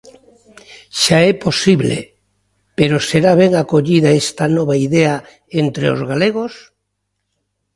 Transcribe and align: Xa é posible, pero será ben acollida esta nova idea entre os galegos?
Xa 1.01 1.19
é 1.31 1.33
posible, 1.45 1.97
pero 2.77 3.05
será 3.09 3.31
ben 3.41 3.51
acollida 3.61 4.17
esta 4.23 4.45
nova 4.57 4.75
idea 4.87 5.15
entre 5.61 5.85
os 5.93 6.01
galegos? 6.09 6.53